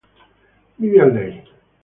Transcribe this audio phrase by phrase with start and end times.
[0.79, 0.99] V.
[1.13, 1.45] Leigh.